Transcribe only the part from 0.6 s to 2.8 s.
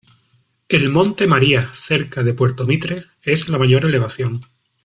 El Monte María, cerca de Puerto